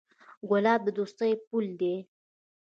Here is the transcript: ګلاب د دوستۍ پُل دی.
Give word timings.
ګلاب 0.49 0.81
د 0.85 0.87
دوستۍ 0.97 1.31
پُل 1.47 1.65
دی. 1.79 1.95